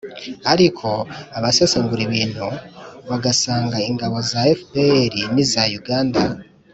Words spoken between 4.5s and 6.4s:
fpr n'iza uganda